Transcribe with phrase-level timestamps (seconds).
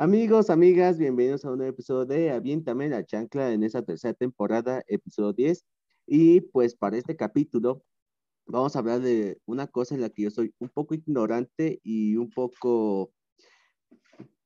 [0.00, 4.80] Amigos, amigas, bienvenidos a un nuevo episodio de Aviéntame la chancla en esa tercera temporada,
[4.86, 5.64] episodio 10.
[6.06, 7.82] Y pues para este capítulo
[8.46, 12.14] vamos a hablar de una cosa en la que yo soy un poco ignorante y
[12.14, 13.10] un poco,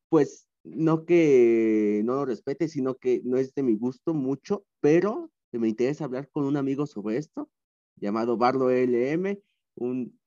[0.08, 5.30] pues, no que no lo respete, sino que no es de mi gusto mucho, pero
[5.50, 7.50] me interesa hablar con un amigo sobre esto,
[7.96, 9.38] llamado Barlo LM,
[9.74, 10.18] un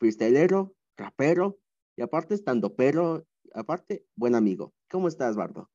[0.00, 1.60] freestylero, rapero,
[1.96, 3.24] y aparte estando pero
[3.54, 4.72] aparte, buen amigo.
[4.90, 5.70] ¿Cómo estás, Bardo?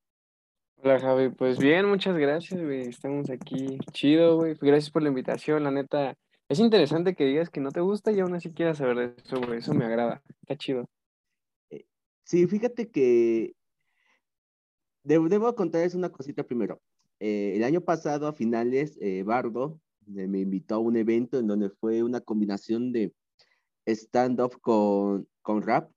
[0.76, 1.30] Hola, Javi.
[1.30, 2.82] Pues bien, muchas gracias, güey.
[2.82, 3.78] Estamos aquí.
[3.92, 4.54] Chido, güey.
[4.60, 5.64] Gracias por la invitación.
[5.64, 6.16] La neta,
[6.48, 9.40] es interesante que digas que no te gusta y aún así quieras saber de eso,
[9.40, 9.58] güey.
[9.58, 10.22] Eso me agrada.
[10.42, 10.88] Está chido.
[11.70, 11.86] Eh,
[12.22, 13.54] sí, fíjate que
[15.02, 16.80] debo, debo contarles una cosita primero.
[17.18, 21.70] Eh, el año pasado, a finales, eh, Bardo me invitó a un evento en donde
[21.70, 23.12] fue una combinación de
[23.86, 25.90] stand-up con, con rap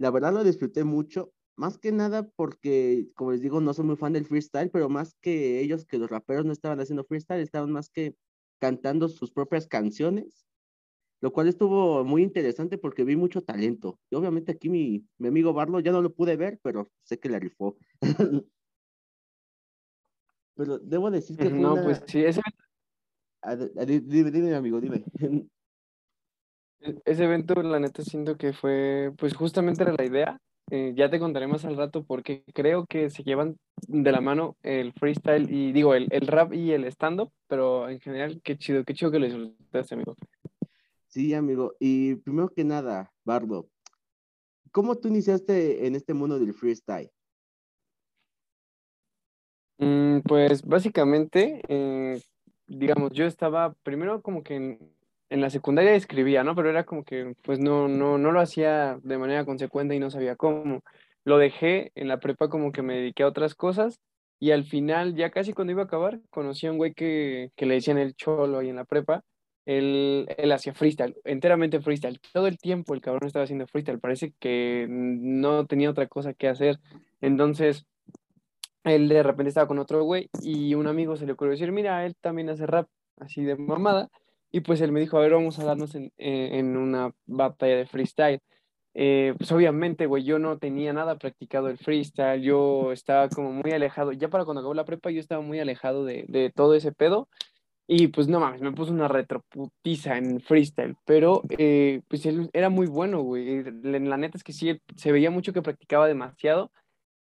[0.00, 3.96] la verdad lo disfruté mucho, más que nada porque, como les digo, no soy muy
[3.96, 7.70] fan del freestyle, pero más que ellos, que los raperos no estaban haciendo freestyle, estaban
[7.70, 8.16] más que
[8.58, 10.46] cantando sus propias canciones,
[11.20, 14.00] lo cual estuvo muy interesante porque vi mucho talento.
[14.08, 17.28] Y obviamente aquí mi, mi amigo Barlo ya no lo pude ver, pero sé que
[17.28, 17.76] le rifó.
[20.54, 21.50] pero debo decir que...
[21.50, 22.40] no, pues sí, ese...
[23.86, 25.04] Dime, dime, amigo, dime.
[26.80, 30.40] E-, ese evento, la neta, siento que fue, pues justamente era la idea.
[30.72, 33.56] Eh, ya te contaré más al rato porque creo que se llevan
[33.88, 37.98] de la mano el freestyle y digo, el, el rap y el stand-up, pero en
[38.00, 40.16] general, qué chido, qué chido que lo disfrutaste, amigo.
[41.08, 41.74] Sí, amigo.
[41.80, 43.68] Y primero que nada, Bardo,
[44.70, 47.10] ¿cómo tú iniciaste en este mundo del freestyle?
[49.78, 52.20] Mm, pues básicamente, eh,
[52.68, 54.78] digamos, yo estaba primero como que en,
[55.30, 56.54] en la secundaria escribía, ¿no?
[56.54, 60.10] Pero era como que, pues no, no, no lo hacía de manera consecuente y no
[60.10, 60.82] sabía cómo.
[61.24, 64.00] Lo dejé en la prepa como que me dediqué a otras cosas
[64.40, 67.66] y al final, ya casi cuando iba a acabar, conocí a un güey que, que
[67.66, 69.22] le decían el cholo ahí en la prepa.
[69.66, 72.18] Él, él hacía freestyle, enteramente freestyle.
[72.32, 74.00] Todo el tiempo el cabrón estaba haciendo freestyle.
[74.00, 76.80] Parece que no tenía otra cosa que hacer.
[77.20, 77.86] Entonces,
[78.82, 82.04] él de repente estaba con otro güey y un amigo se le ocurrió decir, mira,
[82.04, 84.08] él también hace rap, así de mamada.
[84.50, 87.76] Y pues él me dijo, a ver, vamos a darnos en, eh, en una batalla
[87.76, 88.40] de freestyle.
[88.94, 93.70] Eh, pues obviamente, güey, yo no tenía nada practicado el freestyle, yo estaba como muy
[93.70, 96.90] alejado, ya para cuando acabó la prepa yo estaba muy alejado de, de todo ese
[96.90, 97.28] pedo
[97.92, 102.68] y pues no mames, me puso una retroputiza en freestyle, pero eh, pues él era
[102.68, 106.70] muy bueno, güey, la neta es que sí, se veía mucho que practicaba demasiado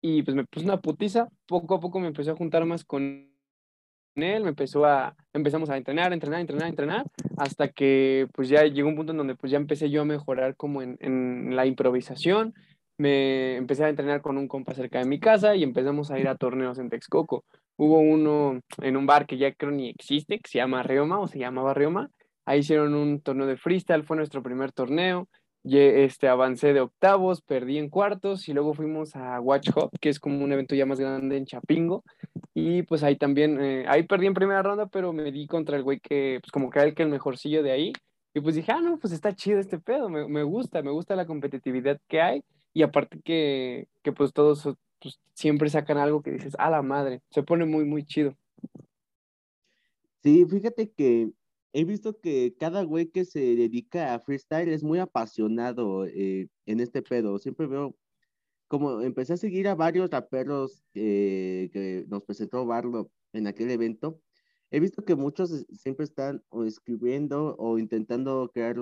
[0.02, 3.30] y pues me puso una putiza, poco a poco me empezó a juntar más con
[4.22, 7.06] él, me empezó a, empezamos a entrenar, entrenar, entrenar, entrenar,
[7.36, 10.56] hasta que pues ya llegó un punto en donde pues ya empecé yo a mejorar
[10.56, 12.54] como en, en la improvisación,
[12.98, 16.28] me empecé a entrenar con un compa cerca de mi casa y empezamos a ir
[16.28, 17.44] a torneos en Texcoco.
[17.76, 21.28] Hubo uno en un bar que ya creo ni existe, que se llama Reoma o
[21.28, 22.10] se llamaba Reoma.
[22.44, 25.28] Ahí hicieron un torneo de freestyle, fue nuestro primer torneo
[25.76, 30.20] este, avancé de octavos, perdí en cuartos y luego fuimos a Watch Hop, que es
[30.20, 32.04] como un evento ya más grande en Chapingo.
[32.54, 35.82] Y pues ahí también, eh, ahí perdí en primera ronda, pero me di contra el
[35.82, 37.92] güey que, pues como que era el que el mejorcillo de ahí.
[38.34, 41.16] Y pues dije, ah, no, pues está chido este pedo, me, me gusta, me gusta
[41.16, 42.44] la competitividad que hay.
[42.72, 44.68] Y aparte que, que pues todos
[45.00, 48.34] pues, siempre sacan algo que dices, a la madre, se pone muy, muy chido.
[50.22, 51.30] Sí, fíjate que
[51.72, 56.80] he visto que cada güey que se dedica a freestyle es muy apasionado eh, en
[56.80, 57.38] este pedo.
[57.38, 57.96] Siempre veo,
[58.68, 64.20] como empecé a seguir a varios raperos que nos presentó Barlo en aquel evento,
[64.70, 68.76] he visto que muchos siempre están o escribiendo o intentando crear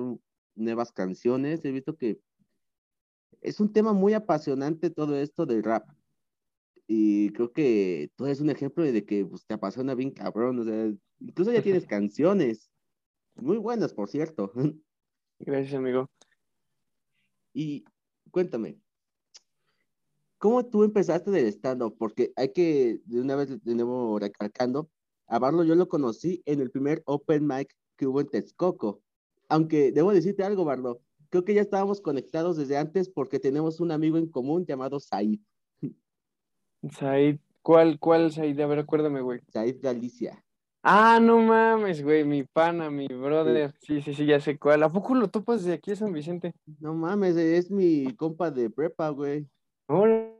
[0.54, 1.64] nuevas canciones.
[1.64, 2.20] He visto que
[3.40, 5.88] es un tema muy apasionante todo esto del rap.
[6.88, 10.58] Y creo que tú eres un ejemplo de que pues, te apasiona bien cabrón.
[10.60, 12.70] O sea, incluso ya tienes canciones.
[13.36, 14.52] Muy buenas, por cierto.
[15.38, 16.08] Gracias, amigo.
[17.52, 17.84] Y
[18.30, 18.78] cuéntame,
[20.38, 21.96] ¿cómo tú empezaste del stand-up?
[21.98, 24.90] Porque hay que, de una vez de nuevo recalcando,
[25.26, 29.02] a Barlo yo lo conocí en el primer open mic que hubo en Texcoco.
[29.48, 31.00] Aunque debo decirte algo, Barlo,
[31.30, 35.40] creo que ya estábamos conectados desde antes porque tenemos un amigo en común llamado Said.
[36.90, 38.58] Said, ¿cuál, cuál Said?
[38.60, 39.40] A ver, acuérdame, güey.
[39.48, 40.45] Said Galicia.
[40.88, 43.74] Ah, no mames, güey, mi pana, mi brother.
[43.80, 44.84] Sí, sí, sí, ya sé cuál.
[44.84, 46.54] ¿A poco lo topas de aquí a San Vicente?
[46.78, 49.48] No mames, es mi compa de prepa, güey.
[49.88, 50.30] Órale,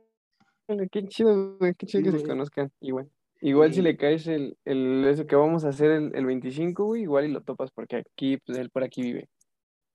[0.89, 2.71] qué chido, güey, qué chido que se conozcan.
[2.79, 3.11] Igual.
[3.41, 7.01] Igual si le caes el, el, eso que vamos a hacer el, el 25, güey,
[7.01, 9.27] igual y lo topas porque aquí, pues él por aquí vive.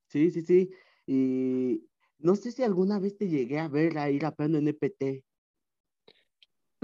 [0.09, 0.71] Sí, sí, sí.
[1.07, 1.89] Y
[2.19, 5.25] no sé si alguna vez te llegué a ver ahí rapeando en EPT.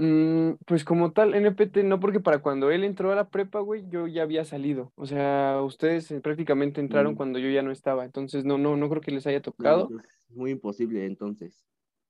[0.01, 3.83] Mm, pues como tal, NPT no, porque para cuando él entró a la prepa, güey,
[3.89, 4.93] yo ya había salido.
[4.95, 8.05] O sea, ustedes eh, prácticamente entraron Mm, cuando yo ya no estaba.
[8.05, 9.87] Entonces, no, no, no creo que les haya no, tocado.
[9.89, 11.65] pues muy imposible entonces.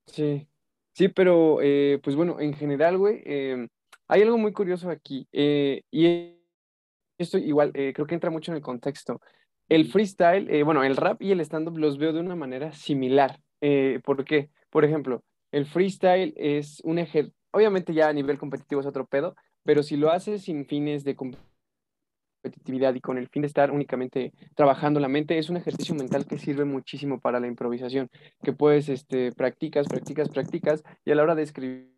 [0.06, 0.46] Sí,
[0.92, 3.68] sí, pero eh, pues bueno, en general, güey, em,
[4.06, 5.26] hay algo muy curioso aquí.
[5.32, 6.36] eh, y
[7.18, 9.20] esto igual, creo que entra mucho en el contexto.
[9.68, 13.40] El freestyle, bueno, el rap y el stand-up los veo de una manera similar.
[14.04, 14.48] ¿por qué?
[14.70, 15.22] Por ejemplo,
[15.52, 19.96] el freestyle es un ejercicio, obviamente ya a nivel competitivo es otro pedo, pero si
[19.96, 25.08] lo haces sin fines de competitividad y con el fin de estar únicamente trabajando la
[25.08, 28.08] mente, es un ejercicio mental que sirve muchísimo para la improvisación,
[28.42, 31.90] que puedes, este, practicas, practicas, practicas, y a la hora de escribir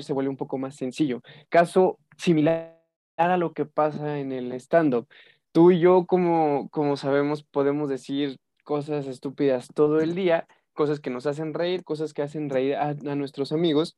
[0.00, 1.22] se vuelve un poco más sencillo.
[1.48, 2.78] Caso similar
[3.16, 5.08] a lo que pasa en el stand-up.
[5.52, 11.10] Tú y yo, como, como sabemos, podemos decir cosas estúpidas todo el día, cosas que
[11.10, 13.96] nos hacen reír, cosas que hacen reír a, a nuestros amigos.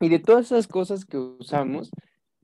[0.00, 1.90] Y de todas esas cosas que usamos,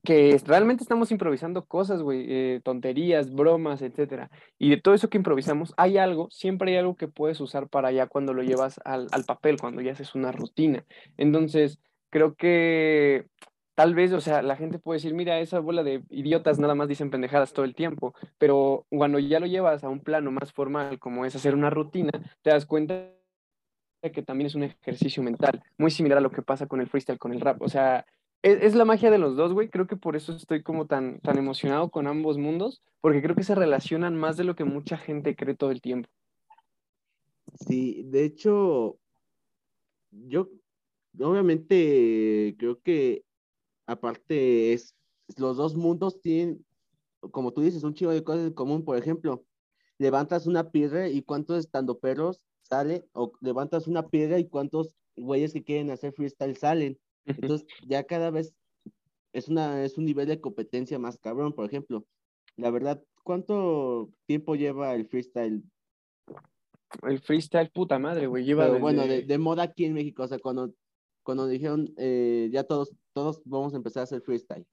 [0.03, 4.29] que realmente estamos improvisando cosas, güey, eh, tonterías, bromas, etcétera.
[4.57, 7.91] Y de todo eso que improvisamos, hay algo, siempre hay algo que puedes usar para
[7.91, 10.85] ya cuando lo llevas al, al papel, cuando ya haces una rutina.
[11.17, 13.25] Entonces, creo que
[13.75, 16.87] tal vez, o sea, la gente puede decir, mira, esa bola de idiotas nada más
[16.87, 20.99] dicen pendejadas todo el tiempo, pero cuando ya lo llevas a un plano más formal,
[20.99, 22.11] como es hacer una rutina,
[22.41, 23.11] te das cuenta
[24.11, 27.19] que también es un ejercicio mental, muy similar a lo que pasa con el freestyle,
[27.19, 27.61] con el rap.
[27.61, 28.05] O sea,
[28.41, 29.69] es, es la magia de los dos, güey.
[29.69, 33.43] Creo que por eso estoy como tan, tan emocionado con ambos mundos, porque creo que
[33.43, 36.09] se relacionan más de lo que mucha gente cree todo el tiempo.
[37.67, 38.99] Sí, de hecho,
[40.11, 40.49] yo
[41.19, 43.23] obviamente creo que
[43.85, 44.95] aparte es,
[45.37, 46.65] los dos mundos tienen,
[47.31, 48.83] como tú dices, un chivo de cosas en común.
[48.83, 49.43] Por ejemplo,
[49.97, 55.53] levantas una piedra y cuántos estando perros sale, o levantas una piedra y cuántos güeyes
[55.53, 56.99] que quieren hacer freestyle salen.
[57.25, 58.53] Entonces, ya cada vez
[59.33, 61.53] es, una, es un nivel de competencia más cabrón.
[61.53, 62.05] Por ejemplo,
[62.55, 65.63] la verdad, ¿cuánto tiempo lleva el freestyle?
[67.03, 70.39] El freestyle, puta madre, güey, lleva Pero bueno, de moda aquí en México, o sea,
[70.39, 70.73] cuando,
[71.23, 74.65] cuando dijeron, eh, ya todos, todos vamos a empezar a hacer freestyle.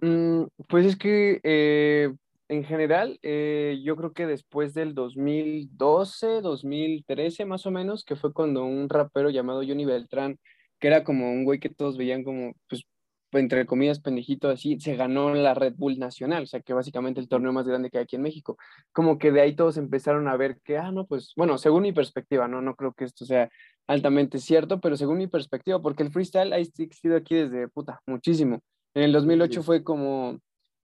[0.00, 2.14] Mm, pues es que eh,
[2.48, 8.32] en general, eh, yo creo que después del 2012, 2013 más o menos, que fue
[8.32, 10.38] cuando un rapero llamado Johnny Beltrán,
[10.78, 12.84] que era como un güey que todos veían como, pues,
[13.32, 17.28] entre comillas, pendejito así, se ganó la Red Bull Nacional, o sea, que básicamente el
[17.28, 18.56] torneo más grande que hay aquí en México.
[18.92, 21.92] Como que de ahí todos empezaron a ver que, ah, no, pues, bueno, según mi
[21.92, 23.50] perspectiva, no, no creo que esto sea
[23.86, 28.60] altamente cierto, pero según mi perspectiva, porque el freestyle ha existido aquí desde, puta, muchísimo.
[28.94, 30.38] En el Sí, 2008 sí, fue como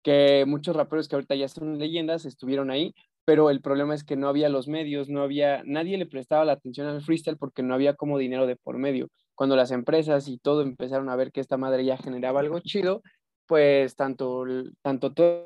[0.08, 2.94] que muchos raperos que ahorita ya son leyendas estuvieron ahí,
[3.26, 6.52] pero el problema es que no había los medios, no había, nadie le prestaba la
[6.52, 9.08] atención al freestyle porque no había como dinero de por medio.
[9.34, 13.02] Cuando las empresas y todo empezaron a ver que esta madre ya generaba algo chido,
[13.46, 14.46] pues tanto,
[14.80, 15.44] tanto todas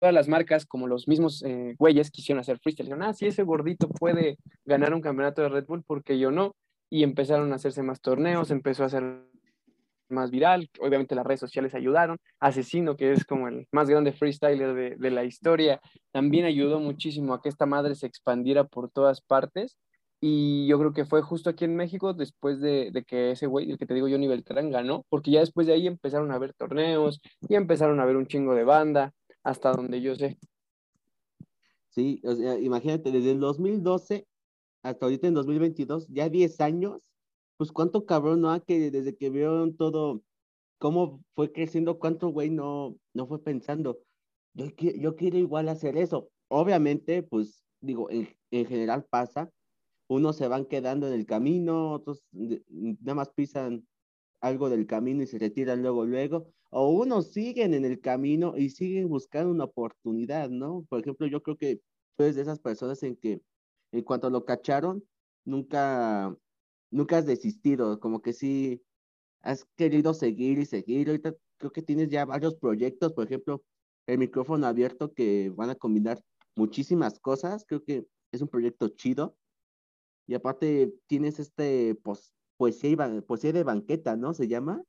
[0.00, 2.86] las marcas, como los mismos eh, güeyes, quisieron hacer freestyle.
[2.86, 6.54] Dijeron, ah, sí, ese gordito puede ganar un campeonato de Red Bull, porque yo no?
[6.90, 9.24] Y empezaron a hacerse más torneos, empezó a hacer
[10.08, 10.68] más viral.
[10.80, 12.18] Obviamente las redes sociales ayudaron.
[12.40, 15.80] Asesino, que es como el más grande freestyler de, de, la historia,
[16.12, 19.76] también ayudó muchísimo a que esta madre se expandiera por todas partes.
[20.20, 23.70] Y yo creo que fue justo aquí en México, después de, de que ese güey,
[23.70, 26.54] el que te digo, Johnny Beltrán, ganó, porque ya después de ahí empezaron a haber
[26.54, 30.38] torneos y empezaron a haber un chingo de banda, hasta donde yo sé.
[31.90, 34.26] Sí, o sea, imagínate, desde el 2012
[34.84, 37.13] hasta ahorita en 2022, ya 10 años,
[37.56, 38.64] pues cuánto cabrón, ¿no?
[38.64, 40.22] Que desde que vieron todo,
[40.78, 44.00] cómo fue creciendo, cuánto güey no, no fue pensando,
[44.54, 46.30] yo, yo quiero igual hacer eso.
[46.48, 49.50] Obviamente, pues digo, en, en general pasa,
[50.08, 53.86] unos se van quedando en el camino, otros nada más pisan
[54.40, 58.70] algo del camino y se retiran luego, luego, o unos siguen en el camino y
[58.70, 60.84] siguen buscando una oportunidad, ¿no?
[60.88, 61.80] Por ejemplo, yo creo que
[62.16, 63.40] tú eres de esas personas en que
[63.92, 65.04] en cuanto lo cacharon,
[65.44, 66.36] nunca,
[66.90, 68.82] nunca has desistido, como que sí
[69.42, 71.08] has querido seguir y seguir.
[71.08, 73.62] Ahorita creo que tienes ya varios proyectos, por ejemplo,
[74.06, 76.22] el micrófono abierto que van a combinar
[76.56, 77.64] muchísimas cosas.
[77.66, 79.36] Creo que es un proyecto chido.
[80.26, 81.98] Y aparte tienes este
[82.56, 84.32] poesía de banqueta, ¿no?
[84.32, 84.82] ¿Se llama?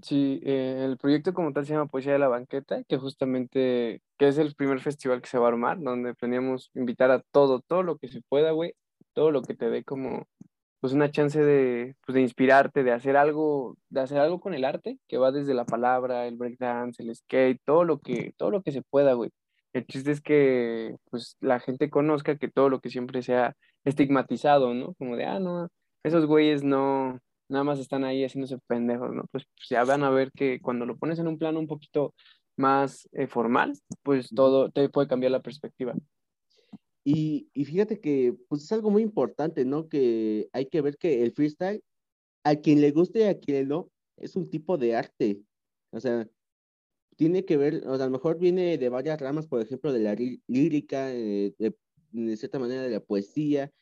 [0.00, 4.28] Sí, eh, el proyecto como tal se llama Poesía de la Banqueta, que justamente, que
[4.28, 7.82] es el primer festival que se va a armar, donde planeamos invitar a todo, todo
[7.82, 8.74] lo que se pueda, güey,
[9.12, 10.26] todo lo que te dé como,
[10.82, 14.64] pues una chance de, pues, de inspirarte, de hacer algo, de hacer algo con el
[14.64, 18.62] arte, que va desde la palabra, el breakdance, el skate, todo lo que, todo lo
[18.62, 19.30] que se pueda, güey.
[19.72, 24.74] El chiste es que, pues, la gente conozca que todo lo que siempre sea estigmatizado,
[24.74, 24.94] ¿no?
[24.94, 25.68] Como de, ah, no,
[26.02, 29.26] esos güeyes no, nada más están ahí haciéndose pendejos, ¿no?
[29.30, 32.12] Pues, pues ya van a ver que cuando lo pones en un plano un poquito
[32.56, 35.94] más eh, formal, pues todo te puede cambiar la perspectiva.
[37.04, 39.88] Y, y, fíjate que pues es algo muy importante, ¿no?
[39.88, 41.82] Que hay que ver que el freestyle,
[42.44, 45.40] a quien le guste y a quien no, es un tipo de arte.
[45.90, 46.28] O sea,
[47.16, 50.00] tiene que ver, o sea, a lo mejor viene de varias ramas, por ejemplo, de
[50.00, 50.14] la
[50.46, 51.76] lírica, eh, de,
[52.12, 53.72] de, cierta manera de la poesía,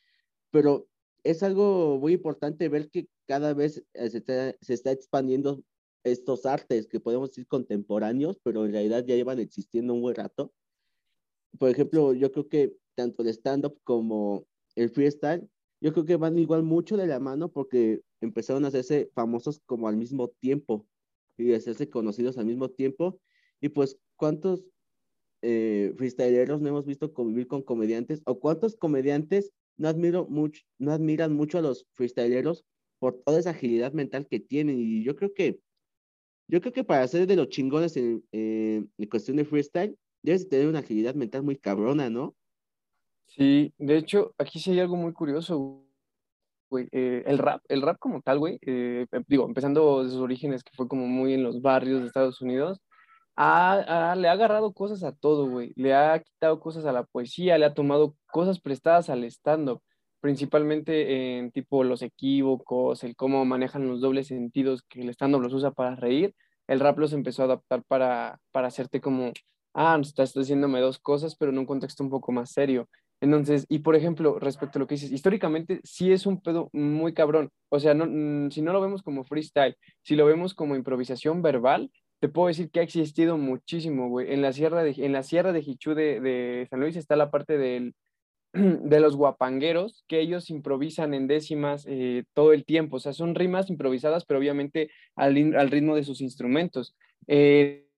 [0.50, 0.88] pero
[1.24, 5.62] es algo muy importante ver que cada vez eh, se está, se está expandiendo
[6.04, 10.52] estos artes que podemos decir contemporáneos, pero en realidad ya llevan existiendo un buen rato.
[11.58, 15.48] Por ejemplo, yo creo que tanto el stand-up como el freestyle,
[15.80, 19.88] yo creo que van igual mucho de la mano porque empezaron a hacerse famosos como
[19.88, 20.86] al mismo tiempo
[21.38, 23.18] y hacerse conocidos al mismo tiempo.
[23.62, 24.62] Y pues, ¿cuántos
[25.40, 28.20] eh, freestyleros no hemos visto convivir con comediantes?
[28.26, 32.66] ¿O cuántos comediantes no, admiro mucho, no admiran mucho a los freestyleros
[32.98, 34.78] por toda esa agilidad mental que tienen?
[34.78, 35.60] Y yo creo que,
[36.48, 40.66] yo creo que para ser de los chingones en, en cuestión de freestyle, debes tener
[40.66, 42.36] una agilidad mental muy cabrona, ¿no?
[43.36, 45.84] Sí, de hecho, aquí sí hay algo muy curioso,
[46.68, 46.88] güey.
[46.92, 50.64] Eh, el rap, el rap como tal, güey, eh, em, digo, empezando de sus orígenes,
[50.64, 52.80] que fue como muy en los barrios de Estados Unidos,
[53.36, 53.44] le
[54.28, 55.72] ha agarrado cosas a todo, güey.
[55.76, 59.82] Le ha quitado cosas a la poesía, le ha tomado cosas prestadas al stand-up,
[60.20, 65.54] principalmente en tipo los equívocos, el cómo manejan los dobles sentidos que el stand-up los
[65.54, 66.34] usa para reír.
[66.66, 69.32] El rap los empezó a adaptar para, para hacerte como,
[69.74, 72.88] ah, estás diciéndome dos cosas, pero en un contexto un poco más serio.
[73.20, 77.12] Entonces, y por ejemplo, respecto a lo que dices, históricamente sí es un pedo muy
[77.12, 77.50] cabrón.
[77.68, 81.42] O sea, no, mm, si no lo vemos como freestyle, si lo vemos como improvisación
[81.42, 84.32] verbal, te puedo decir que ha existido muchísimo, güey.
[84.32, 87.58] En la sierra de, en la sierra de Jichú de, San Luis está la parte
[87.58, 87.94] del,
[88.52, 92.96] de los guapangueros, que ellos improvisan en décimas eh, todo el tiempo.
[92.96, 96.94] O sea, son rimas improvisadas, pero obviamente al, al ritmo de sus instrumentos.
[97.26, 97.89] Eh,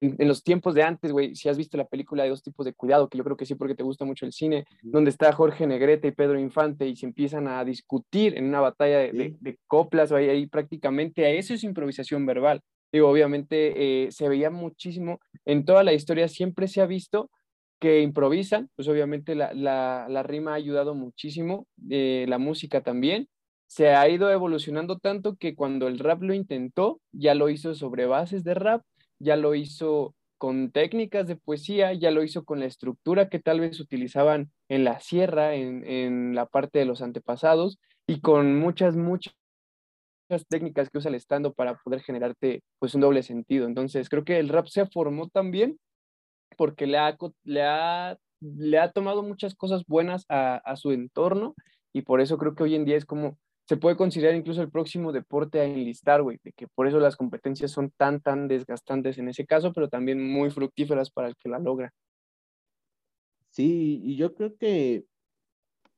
[0.00, 2.72] en los tiempos de antes, güey, si has visto la película de dos tipos de
[2.72, 5.66] cuidado, que yo creo que sí porque te gusta mucho el cine, donde está Jorge
[5.66, 10.28] Negrete y Pedro Infante y se empiezan a discutir en una batalla de, coplas, ahí,
[10.28, 12.60] ahí prácticamente a eso es improvisación verbal.
[12.92, 17.30] Digo, obviamente eh, se veía muchísimo, en toda la historia siempre se ha visto
[17.80, 23.28] que improvisan, pues obviamente la, la, rima ha ayudado muchísimo, eh, la música también,
[23.66, 28.06] se ha ido evolucionando tanto que cuando el rap lo intentó, ya lo hizo sobre
[28.06, 28.82] bases de rap,
[29.18, 33.60] ya lo hizo con técnicas de poesía, ya lo hizo con la estructura que tal
[33.60, 39.34] vez utilizaban en la sierra, en, la parte de los antepasados, y con muchas, muchas
[40.48, 43.66] técnicas que usa el estando para poder generarte pues un doble sentido.
[43.66, 45.78] Entonces creo que el rap se formó también
[46.56, 51.54] porque le ha, le ha, le ha tomado muchas cosas buenas a, a su entorno
[51.92, 54.70] y por eso creo que hoy en día es como se puede considerar incluso el
[54.70, 59.18] próximo deporte a enlistar, güey, de que por eso las competencias son tan, tan desgastantes
[59.18, 61.92] en ese caso, pero también muy fructíferas para el que la logra.
[63.50, 65.04] Sí, y yo creo que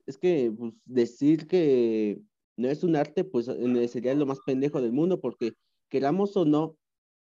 [0.07, 2.21] es que pues, decir que
[2.57, 5.53] no es un arte, pues sería lo más pendejo del mundo, porque
[5.89, 6.77] queramos o no,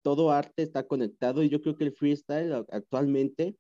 [0.04, 3.56] todo arte está conectado y yo creo que el freestyle actualmente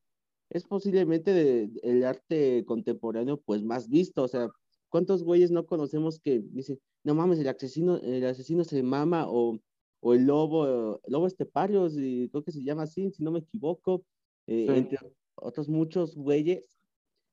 [0.51, 4.50] es posiblemente el arte contemporáneo pues más visto, o sea,
[4.89, 9.60] ¿Cuántos güeyes no conocemos que dicen, no mames, el asesino, el asesino se mama o,
[10.00, 13.39] o el lobo, el lobo estepario, y creo que se llama así, si no me
[13.39, 14.06] equivoco,
[14.48, 15.00] eh, entre
[15.36, 16.77] otros muchos güeyes,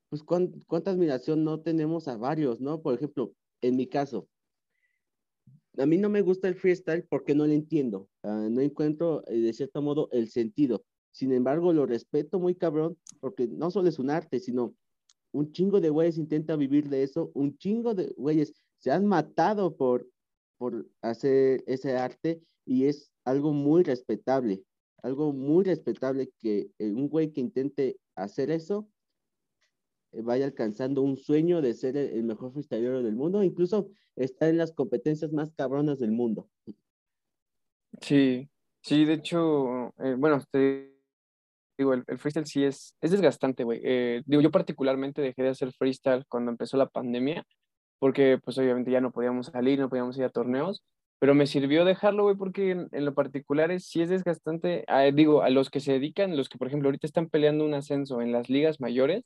[0.08, 2.82] pues cuánta admiración no tenemos a varios, ¿no?
[2.82, 3.32] Por ejemplo,
[3.62, 4.28] en mi caso,
[5.76, 9.38] a mí no me gusta el freestyle porque no lo entiendo, ah, no encuentro eh,
[9.38, 10.84] de cierto modo el sentido.
[11.11, 14.75] Sin embargo, lo respeto muy cabrón porque no solo es un arte, sino
[15.35, 19.76] un chingo de güeyes intenta vivir de eso, un chingo de güeyes se han matado
[19.76, 20.09] por,
[20.59, 24.62] por hacer ese arte y es algo muy respetable,
[25.03, 28.88] algo muy respetable que un güey que intente hacer eso
[30.12, 34.59] eh, vaya alcanzando un sueño de ser el, mejor freestyler del mundo, incluso estar en
[34.59, 36.49] las competencias más cabronas del mundo.
[38.00, 38.49] Sí,
[38.83, 40.93] sí, de hecho, eh, bueno, usted
[41.78, 43.81] digo, el, freestyle sí es, es desgastante, güey.
[43.85, 47.45] Eh, digo, yo particularmente dejé de hacer freestyle cuando empezó la pandemia,
[47.99, 50.83] porque pues obviamente ya no podíamos salir, no podíamos ir a torneos,
[51.19, 54.85] pero me sirvió dejarlo, güey, porque en, lo particular es, sí es desgastante.
[55.14, 58.21] Digo, a los que se dedican, los que por ejemplo ahorita están peleando un ascenso
[58.21, 59.25] en las ligas mayores,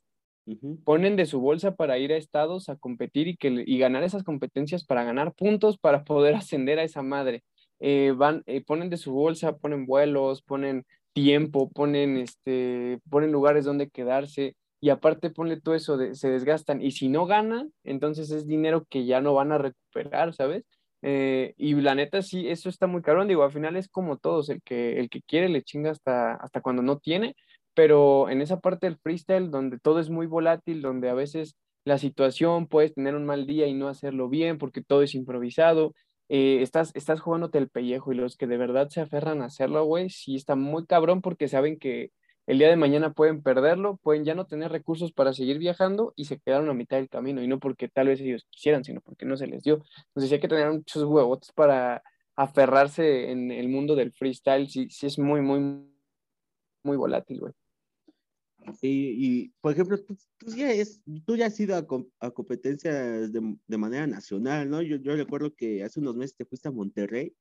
[0.83, 4.23] ponen de su bolsa para ir a estados a competir y, que, y ganar esas
[4.23, 7.43] competencias para ganar puntos para poder ascender a esa madre.
[7.79, 13.65] Eh, van, eh, ponen de su bolsa, ponen vuelos, ponen tiempo, ponen, este, ponen lugares
[13.65, 18.31] donde quedarse y aparte ponle todo eso, de, se desgastan y si no ganan, entonces
[18.31, 20.63] es dinero que ya no van a recuperar, ¿sabes?
[21.01, 23.25] Eh, y la neta, sí, eso está muy caro.
[23.25, 26.61] Digo, al final es como todos, el que, el que quiere le chinga hasta, hasta
[26.61, 27.35] cuando no tiene,
[27.73, 31.97] pero en esa parte del freestyle, donde todo es muy volátil, donde a veces la
[31.97, 35.93] situación puedes tener un mal día y no hacerlo bien porque todo es improvisado,
[36.29, 39.83] eh, estás, estás jugándote el pellejo y los que de verdad se aferran a hacerlo,
[39.85, 42.11] güey, sí está muy cabrón porque saben que
[42.47, 46.25] el día de mañana pueden perderlo, pueden ya no tener recursos para seguir viajando y
[46.25, 49.25] se quedaron a mitad del camino, y no porque tal vez ellos quisieran, sino porque
[49.25, 49.83] no se les dio.
[50.07, 52.01] Entonces hay que tener muchos huevos para
[52.35, 55.59] aferrarse en el mundo del freestyle, sí, sí es muy, muy,
[56.83, 57.53] muy volátil, güey.
[58.81, 60.15] Y, por ejemplo, tú,
[60.55, 64.81] ya, es, tú ya has ido a, competencias de, de, manera nacional, ¿no?
[64.81, 67.33] Yo, yo recuerdo que hace unos meses te fuiste a Monterrey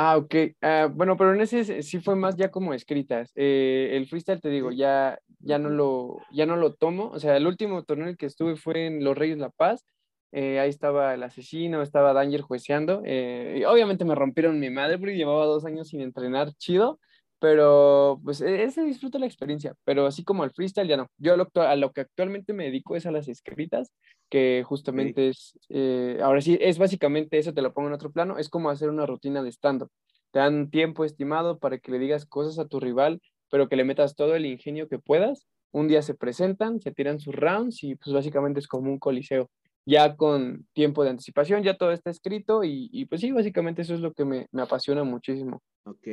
[0.00, 0.34] Ah, ok.
[0.62, 3.32] Ah, bueno, pero en ese sí fue más ya como escritas.
[3.34, 7.10] Eh, el freestyle, te digo, ya, ya, no lo, ya no lo tomo.
[7.10, 9.84] O sea, el último torneo en el que estuve fue en Los Reyes La Paz.
[10.30, 13.02] Eh, ahí estaba el asesino, estaba Danger jueceando.
[13.04, 17.00] Eh, y obviamente me rompieron mi madre porque llevaba dos años sin entrenar chido.
[17.40, 21.06] Pero pues e-, ese disfruto la experiencia, pero así como el freestyle ya no.
[21.18, 23.92] Yo lo, a lo que actualmente me dedico es a las escritas,
[24.28, 28.38] que justamente es, eh, ahora sí, es básicamente eso, te lo pongo en otro plano,
[28.38, 29.90] es como hacer una rutina de stand-up.
[30.30, 33.84] Te dan tiempo estimado para que le digas cosas a tu rival, pero que le
[33.84, 35.46] metas todo el ingenio que puedas.
[35.70, 39.50] Un día se presentan, se tiran sus rounds y pues básicamente es como un coliseo.
[39.86, 43.94] Ya con tiempo de anticipación, ya todo está escrito y, y pues sí, básicamente eso
[43.94, 45.62] es lo que me, me apasiona muchísimo.
[45.84, 46.06] Ok,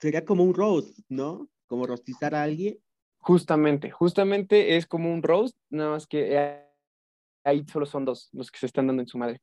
[0.00, 1.48] sería como un roast, ¿no?
[1.66, 2.78] Como rostizar a alguien.
[3.18, 6.64] Justamente, justamente es como un roast, nada más que eh,
[7.44, 9.40] ahí solo son dos los que se están dando en su madre.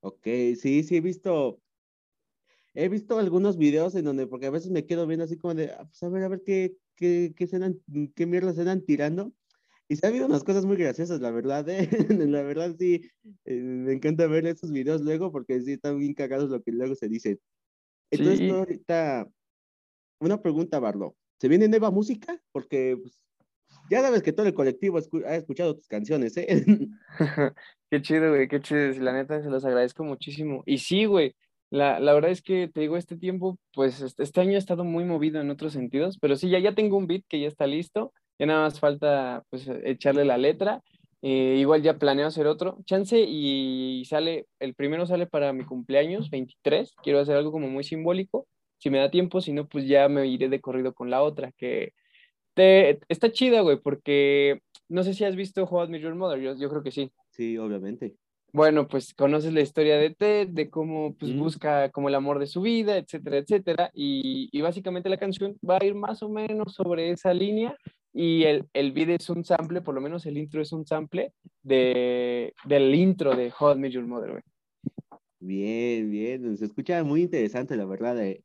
[0.00, 0.24] Ok,
[0.56, 1.60] sí, sí, he visto,
[2.74, 5.70] he visto algunos videos en donde, porque a veces me quedo viendo así como de,
[5.70, 7.58] ah, pues a ver, a ver qué, qué, qué, se
[8.14, 9.32] qué mierda se dan tirando.
[9.86, 11.88] Y se ha habido unas cosas muy graciosas, la verdad, ¿eh?
[12.30, 13.02] la verdad sí,
[13.44, 16.94] eh, me encanta ver esos videos luego porque sí están bien cagados lo que luego
[16.94, 17.38] se dice.
[18.10, 19.28] Entonces, ahorita,
[20.26, 21.16] una pregunta, Barlo.
[21.38, 22.40] ¿Se viene nueva música?
[22.52, 23.20] Porque pues,
[23.90, 26.46] ya sabes que todo el colectivo ha escuchado tus canciones, ¿eh?
[27.90, 28.92] qué chido, güey, qué chido.
[29.02, 30.62] La neta, se los agradezco muchísimo.
[30.66, 31.34] Y sí, güey,
[31.70, 34.84] la, la, verdad es que te digo, este tiempo, pues este, este año ha estado
[34.84, 37.66] muy movido en otros sentidos, pero sí, ya, ya tengo un beat que ya está
[37.66, 38.12] listo.
[38.38, 40.82] Ya nada más falta, pues, echarle la letra.
[41.22, 42.78] Eh, igual ya planeo hacer otro.
[42.84, 46.94] Chance y sale, el primero sale para mi cumpleaños, 23.
[47.02, 48.46] Quiero hacer algo como muy simbólico
[48.84, 51.52] si me da tiempo, si no, pues ya me iré de corrido con la otra,
[51.52, 51.94] que
[52.52, 56.38] te, está chida, güey, porque no sé si has visto How I Met Your Mother,
[56.38, 57.10] yo, yo, creo que sí.
[57.30, 58.14] Sí, obviamente.
[58.52, 62.46] Bueno, pues conoces la historia de Ted, de cómo pues, busca como el amor de
[62.46, 66.74] su vida, etcétera, etcétera, y, y, básicamente la canción va a ir más o menos
[66.74, 67.74] sobre esa línea,
[68.12, 71.32] y el, el video es un sample, por lo menos el intro es un sample
[71.62, 74.42] de, del intro de How I Met Your Mother, güey.
[75.40, 78.22] Bien, bien, se escucha muy interesante, la verdad.
[78.22, 78.42] Eh.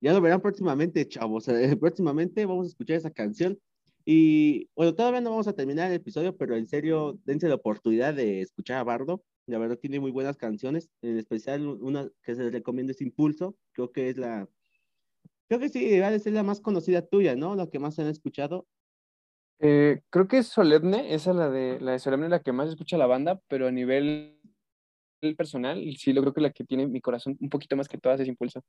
[0.00, 1.46] Ya lo verán próximamente, chavos.
[1.80, 3.58] próximamente vamos a escuchar esa canción.
[4.04, 8.14] Y bueno, todavía no vamos a terminar el episodio, pero en serio, dense la oportunidad
[8.14, 9.22] de escuchar a Bardo.
[9.46, 13.56] La verdad tiene muy buenas canciones, en especial una que se les recomiendo es Impulso.
[13.72, 14.48] Creo que es la,
[15.48, 17.56] creo que sí, a ser la más conocida tuya, ¿no?
[17.56, 18.66] La que más han escuchado.
[19.60, 22.96] Eh, creo que es Solemne, esa la de la de Solemne la que más escucha
[22.96, 24.38] la banda, pero a nivel
[25.36, 28.20] personal, sí, lo creo que la que tiene mi corazón un poquito más que todas
[28.20, 28.62] es Impulso.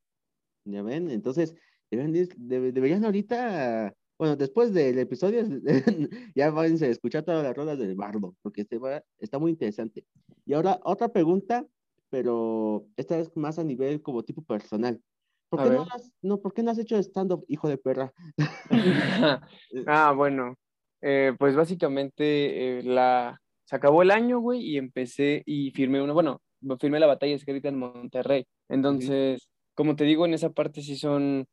[0.65, 1.55] Ya ven, entonces
[1.89, 5.43] deberían, ahorita, bueno, después del episodio,
[6.35, 10.05] ya van a escuchar todas las rolas del bardo, porque este va, está muy interesante.
[10.45, 11.65] Y ahora otra pregunta,
[12.09, 15.01] pero esta vez más a nivel como tipo personal.
[15.49, 18.13] ¿Por qué, no has, no, ¿por qué no has hecho stand-up, hijo de perra?
[19.87, 20.55] ah, bueno,
[21.01, 26.13] eh, pues básicamente eh, la, se acabó el año, güey, y empecé y firmé una,
[26.13, 26.39] bueno,
[26.79, 28.45] firmé la batalla escrita en Monterrey.
[28.67, 31.47] Entonces, como te digo, en esa parte sí son,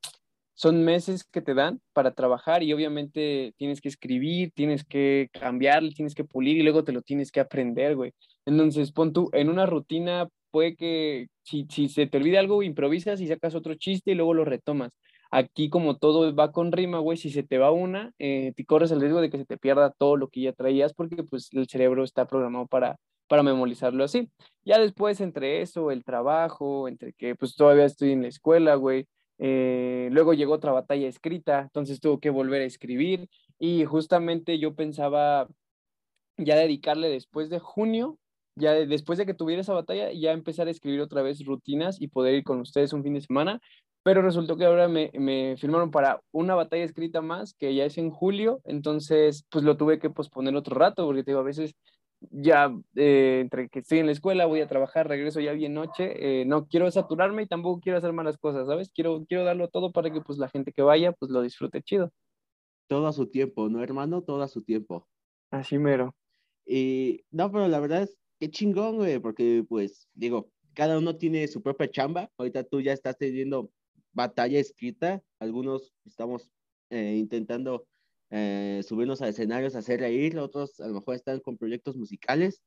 [0.53, 5.85] son meses que te dan para trabajar y obviamente tienes que escribir, tienes que cambiar,
[5.95, 8.15] tienes que pulir y luego te lo tienes que aprender, güey.
[8.45, 13.21] Entonces, pon tú, en una rutina puede que si, si se te olvida algo, improvisas
[13.21, 14.99] y sacas otro chiste y luego lo retomas.
[15.31, 18.91] Aquí como todo va con rima, güey, si se te va una, eh, te corres
[18.91, 21.69] el riesgo de que se te pierda todo lo que ya traías porque pues el
[21.69, 22.97] cerebro está programado para
[23.29, 24.31] para memorizarlo así.
[24.65, 29.07] Ya después entre eso, el trabajo, entre que pues todavía estoy en la escuela, güey.
[29.39, 34.75] Eh, luego llegó otra batalla escrita, entonces tuvo que volver a escribir y justamente yo
[34.75, 35.49] pensaba
[36.39, 38.19] ya dedicarle después de junio,
[38.57, 42.09] ya después de que tuviera esa batalla, ya empezar a escribir otra vez rutinas y
[42.09, 43.61] poder ir con ustedes un fin de semana,
[44.03, 47.99] pero resultó que ahora me, me firmaron para una batalla escrita más, que ya es
[47.99, 51.75] en julio, entonces pues lo tuve que posponer otro rato, porque te digo, a veces
[52.21, 56.41] ya eh, entre que estoy en la escuela, voy a trabajar, regreso ya bien noche,
[56.41, 58.91] eh, no quiero saturarme y tampoco quiero hacer malas cosas, ¿sabes?
[58.95, 62.13] Quiero, quiero darlo todo para que pues la gente que vaya pues lo disfrute chido.
[62.89, 64.23] Todo a su tiempo, ¿no, hermano?
[64.23, 65.07] Todo a su tiempo.
[65.51, 66.15] Así mero.
[66.65, 71.47] Y no, pero la verdad es que chingón, güey, porque pues digo, cada uno tiene
[71.49, 72.31] su propia chamba.
[72.39, 73.71] Ahorita tú ya estás teniendo
[74.13, 76.51] batalla escrita, algunos estamos
[76.91, 77.87] eh, intentando
[78.31, 82.63] eh, subirnos a escenarios, hacer reír, otros a lo mejor están con proyectos musicales,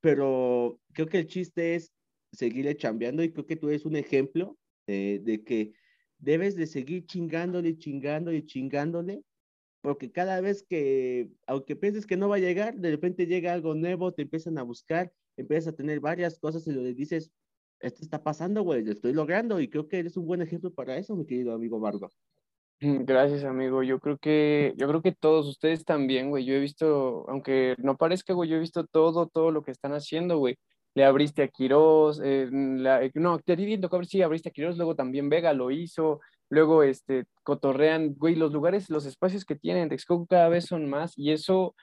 [0.00, 1.92] pero creo que el chiste es
[2.32, 5.74] seguirle chambeando y creo que tú eres un ejemplo de que
[6.18, 9.22] debes de seguir chingándole, chingándole, chingándole,
[9.80, 13.74] porque cada vez que, aunque pienses que no va a llegar, de repente llega algo
[13.74, 17.30] nuevo, te empiezan a buscar, empiezas a tener varias cosas y lo dices,
[17.80, 20.96] esto está pasando, güey, lo estoy logrando y creo que eres un buen ejemplo para
[20.96, 22.10] eso, mi querido amigo Bardo.
[22.80, 23.82] Mm, gracias, amigo.
[23.82, 26.44] Yo creo que, yo creo que todos ustedes también, güey.
[26.44, 29.92] Yo he visto, aunque no parezca, güey, yo he visto todo, todo lo que están
[29.92, 30.56] haciendo, güey.
[30.94, 34.94] Le abriste a Quirós, eh, la, eh, no, te que sí, abriste a Quirós, luego
[34.96, 40.26] también Vega lo hizo, luego, este, cotorrean, güey, los lugares, los espacios que tienen Texcoco
[40.26, 41.74] cada vez son más y eso,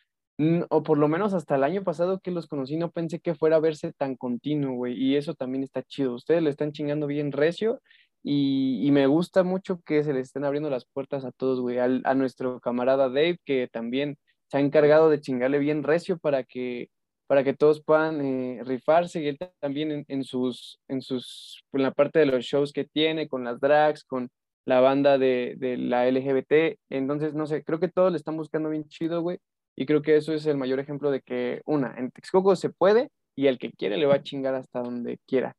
[0.70, 3.58] o por lo menos hasta el año pasado que los conocí, no pensé que fuera
[3.58, 6.14] a verse tan continuo, güey, y eso también está chido.
[6.16, 7.80] Ustedes le están chingando bien recio
[8.28, 11.78] y, me gusta mucho que se les estén abriendo las puertas a todos, güey.
[11.78, 16.90] a nuestro camarada Dave, que también se ha encargado de chingarle bien recio para que,
[17.28, 19.22] para que todos puedan eh, rifarse.
[19.22, 23.28] Y él también en, sus, en sus, en la parte de los shows que tiene,
[23.28, 24.30] con las drags, con
[24.66, 26.80] la banda de, de la LGBT.
[26.90, 29.38] Entonces, no sé, creo que todos le están buscando bien chido, güey.
[29.76, 33.12] Y creo que eso es el mayor ejemplo de que, una, en Texcoco se puede
[33.36, 35.56] y el que quiere le va a chingar hasta donde quiera.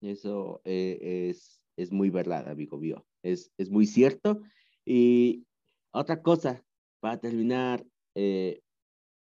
[0.00, 3.04] Eso eh, es es muy verdad, amigo mío.
[3.22, 4.40] Es, es muy cierto.
[4.84, 5.44] Y
[5.92, 6.64] otra cosa,
[7.00, 8.60] para terminar eh,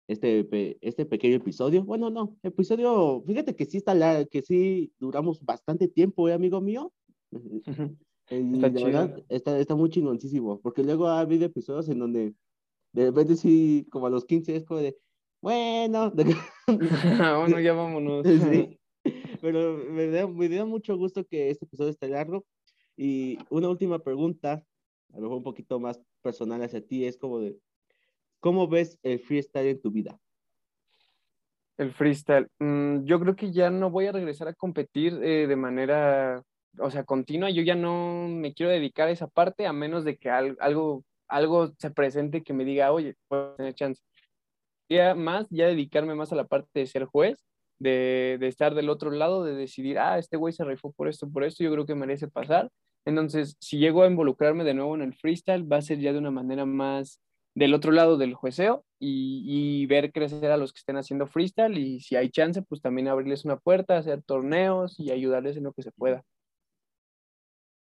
[0.08, 5.88] este, este pequeño episodio, bueno, no, episodio, fíjate que sí está que sí duramos bastante
[5.88, 6.92] tiempo, ¿eh, amigo mío.
[8.26, 12.34] está, está, está, muy chingoncísimo, porque luego ha habido episodios en donde
[12.92, 14.96] de repente sí, como a los 15 es como de,
[15.42, 16.12] bueno,
[16.66, 18.26] bueno, ya vámonos.
[18.26, 18.77] sí.
[19.40, 22.44] Pero me da, me da mucho gusto que este episodio esté largo.
[22.96, 24.64] Y una última pregunta,
[25.12, 27.56] a lo mejor un poquito más personal hacia ti, es como de,
[28.40, 30.18] ¿cómo ves el freestyle en tu vida?
[31.76, 32.48] El freestyle.
[32.58, 36.42] Mm, yo creo que ya no voy a regresar a competir eh, de manera,
[36.78, 37.50] o sea, continua.
[37.50, 41.72] Yo ya no me quiero dedicar a esa parte a menos de que algo, algo
[41.78, 44.02] se presente que me diga, oye, puedo tener chance.
[44.88, 49.10] Ya más, ya dedicarme más a la parte de ser juez de, estar del otro
[49.10, 51.94] lado, de decidir, ah, este güey se rifó por esto, por esto, yo creo que
[51.94, 52.70] merece pasar.
[53.04, 56.18] Entonces, si llego a involucrarme de nuevo en el freestyle, va a ser ya de
[56.18, 57.20] una manera más
[57.54, 62.00] del otro lado del jueceo y, ver crecer a los que estén haciendo freestyle y
[62.00, 65.82] si hay chance, pues también abrirles una puerta, hacer torneos y ayudarles en lo que
[65.82, 66.24] se pueda.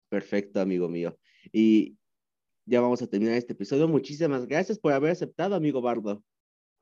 [0.09, 1.19] Perfecto, amigo mío.
[1.53, 1.97] Y
[2.65, 3.89] ya vamos a terminar este episodio.
[3.89, 6.23] Muchísimas gracias por haber aceptado, amigo Bardo.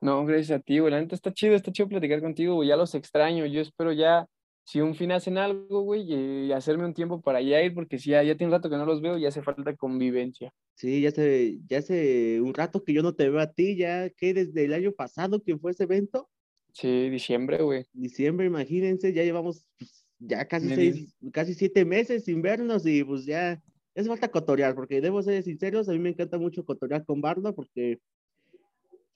[0.05, 0.93] No, gracias a ti, güey.
[0.93, 2.69] La neta está chido, está chido platicar contigo, güey.
[2.69, 3.47] Ya los extraño.
[3.47, 4.27] Yo espero ya,
[4.63, 8.11] si un fin hacen algo, güey, y hacerme un tiempo para ya ir, porque si
[8.11, 10.53] ya, ya tiene un rato que no los veo y hace falta convivencia.
[10.75, 14.11] Sí, ya hace, ya hace un rato que yo no te veo a ti, ya
[14.11, 16.29] que desde el año pasado que fue ese evento.
[16.75, 17.87] Sí, diciembre, güey.
[17.95, 23.25] Diciembre, imagínense, ya llevamos pues, ya casi seis, casi siete meses sin vernos y pues
[23.25, 23.55] ya,
[23.95, 27.23] ya hace falta cotorear, porque debo ser sinceros, a mí me encanta mucho cotorear con
[27.23, 28.01] Bardo, porque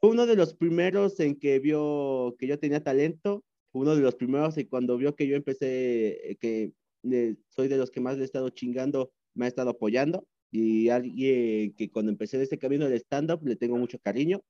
[0.00, 4.14] fue uno de los primeros en que vio que yo tenía talento, uno de los
[4.14, 6.72] primeros y cuando vio que yo empecé, eh, que
[7.10, 10.88] eh, soy de los que más le he estado chingando, me ha estado apoyando y
[10.88, 14.42] alguien que cuando empecé este camino del stand-up le tengo mucho cariño.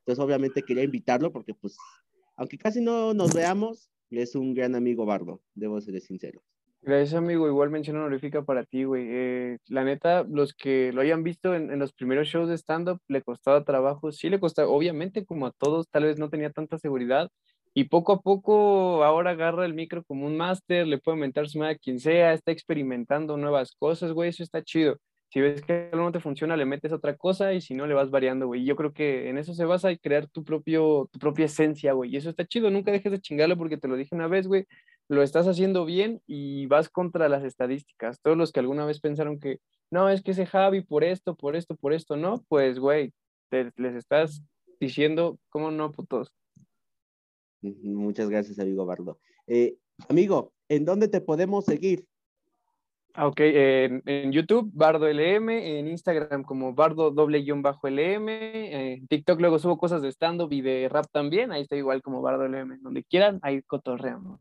[0.00, 1.76] Entonces obviamente quería invitarlo porque pues,
[2.36, 6.42] aunque casi no nos veamos, es un gran amigo Bardo, debo ser sincero.
[6.86, 7.48] Gracias, amigo.
[7.48, 9.06] Igual mención honorífica para ti, güey.
[9.08, 13.22] Eh, la neta, los que lo hayan visto en, los primeros shows de stand-up, le
[13.22, 14.12] costaba trabajo.
[14.12, 17.30] Sí, le costaba, obviamente, como a todos, tal vez no tenía tanta seguridad.
[17.72, 21.58] Y poco a poco ahora agarra el micro como un máster, le puede inventar su
[21.58, 24.28] madre a quien sea, está experimentando nuevas cosas, güey.
[24.28, 24.98] Eso está chido.
[25.30, 27.94] Si ves que algo no te funciona, le metes otra cosa y si no, le
[27.94, 28.64] vas variando, güey.
[28.66, 32.12] Yo creo que en eso se basa y crear tu, propio, tu propia esencia, güey.
[32.12, 32.70] Y eso está chido.
[32.70, 34.66] Nunca dejes de chingarlo porque te lo dije una vez, güey
[35.08, 38.20] lo estás haciendo bien y vas contra las estadísticas.
[38.20, 41.56] Todos los que alguna vez pensaron que, no, es que ese Javi por esto, por
[41.56, 43.12] esto, por esto, no, pues, güey,
[43.50, 44.42] les estás
[44.80, 46.34] diciendo, ¿cómo no, putos?
[47.60, 49.18] Muchas gracias, amigo Bardo.
[49.46, 49.76] Eh,
[50.08, 52.06] amigo, ¿en dónde te podemos seguir?
[53.16, 58.28] Ah, ok, en, en, YouTube, Bardo LM, en Instagram como Bardo doble guion bajo LM,
[58.28, 62.22] en TikTok luego subo cosas de stand-up y de rap también, ahí está igual como
[62.22, 64.40] Bardo LM, donde quieran, ahí cotorreamos.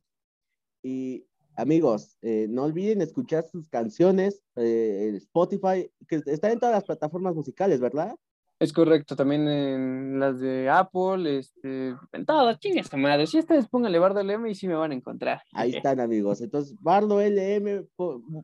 [0.83, 6.83] Y amigos, eh, no olviden escuchar sus canciones, eh, Spotify, que está en todas las
[6.83, 8.15] plataformas musicales, ¿verdad?
[8.59, 13.27] Es correcto, también en las de Apple, este, en todas, chingas madre.
[13.27, 15.41] Si ustedes pónganle Bardo LM y sí me van a encontrar.
[15.53, 16.39] Ahí están, amigos.
[16.41, 17.87] Entonces, Bardo LM,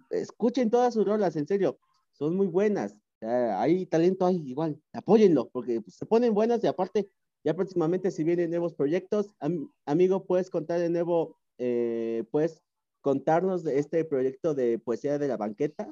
[0.10, 1.78] escuchen todas sus rolas, en serio,
[2.12, 2.98] son muy buenas.
[3.22, 7.10] hay talento ahí igual, apóyenlo, porque se ponen buenas y aparte,
[7.46, 9.34] ya próximamente si vienen nuevos proyectos,
[9.86, 12.64] amigo, puedes contar de nuevo, eh, puedes
[13.02, 15.88] contarnos de este proyecto de poesía de la banqueta.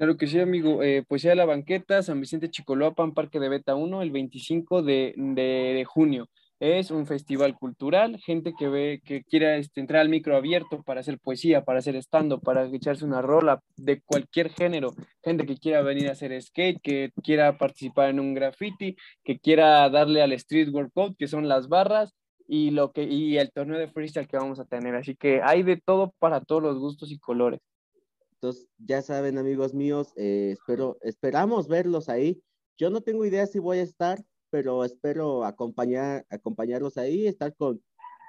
[0.00, 0.82] Claro que sí, amigo.
[0.82, 5.12] Eh, Poesía de la Banqueta, San Vicente Chicoloapan, Parque de Beta 1, el 25 de,
[5.14, 6.30] de, junio.
[6.58, 11.00] Es un festival cultural, gente que ve, que quiera este, entrar al micro abierto para
[11.00, 15.82] hacer poesía, para hacer estando, para echarse una rola de cualquier género, gente que quiera
[15.82, 20.70] venir a hacer skate, que quiera participar en un graffiti, que quiera darle al street
[20.70, 22.14] workout, que son las barras,
[22.52, 24.96] y lo que y el torneo de freestyle que vamos a tener.
[24.96, 27.60] Así que hay de todo para todos los gustos y colores.
[28.32, 32.42] Entonces, ya saben, amigos míos, eh, espero, esperamos verlos ahí.
[32.76, 34.18] Yo no tengo idea si voy a estar,
[34.50, 37.80] pero espero acompañar, acompañarlos ahí, estar con,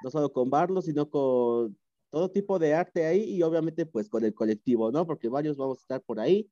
[0.04, 1.76] no solo con Barlos, sino con
[2.12, 5.08] todo tipo de arte ahí y obviamente pues con el colectivo, ¿no?
[5.08, 6.48] Porque varios vamos a estar por ahí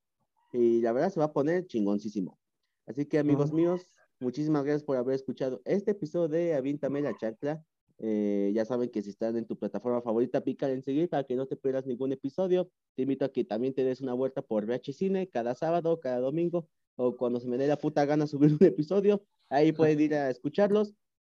[0.53, 2.39] y la verdad se va a poner chingoncísimo.
[2.87, 3.85] Así que amigos míos,
[4.19, 7.63] muchísimas gracias por haber escuchado este episodio de Avíntame la Chancla.
[8.01, 11.35] Eh, ya saben que si están en tu plataforma favorita, pícale en seguir para que
[11.35, 12.69] no te pierdas ningún episodio.
[12.95, 16.19] Te invito a que también te des una vuelta por VH Cine cada sábado, cada
[16.19, 19.23] domingo, o cuando se me dé la puta gana subir un episodio.
[19.49, 20.93] Ahí pueden ir a escucharlos.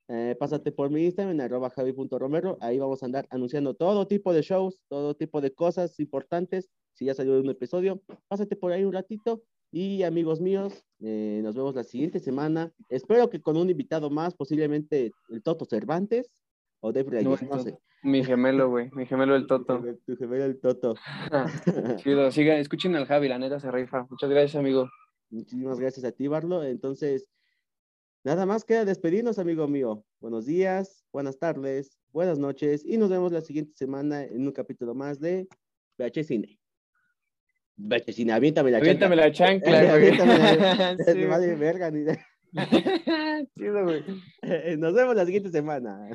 [0.07, 2.57] Eh, pásate por mi Instagram, en javi.romero.
[2.59, 6.69] Ahí vamos a andar anunciando todo tipo de shows, todo tipo de cosas importantes.
[6.93, 9.43] Si ya salió un episodio, pásate por ahí un ratito.
[9.71, 12.73] Y amigos míos, eh, nos vemos la siguiente semana.
[12.89, 16.29] Espero que con un invitado más, posiblemente el Toto Cervantes.
[16.81, 17.77] O de no, sé.
[18.03, 18.89] Mi gemelo, güey.
[18.93, 19.81] Mi gemelo el Toto.
[20.05, 20.95] Tu gemelo el Toto.
[21.97, 24.07] Chido, siga, escuchen al Javi, la neta se rifa.
[24.09, 24.89] Muchas gracias, amigo.
[25.29, 26.63] Muchísimas gracias a ti, Barlo.
[26.63, 27.29] Entonces,
[28.23, 30.03] nada más queda despedirnos, amigo mío.
[30.19, 34.93] Buenos días, buenas tardes, buenas noches y nos vemos la siguiente semana en un capítulo
[34.93, 35.47] más de
[35.97, 36.60] VH Cine.
[38.09, 41.27] Cine, aviéntame la aviéntame La chancla aviéntame la chancla.
[41.27, 42.05] Vale, verga, ni...
[43.57, 44.03] Chido, güey.
[44.77, 46.09] Nos vemos la siguiente semana.